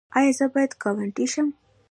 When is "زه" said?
0.37-0.45